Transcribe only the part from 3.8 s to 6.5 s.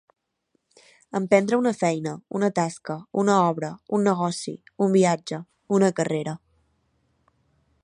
un negoci, un viatge, una carrera.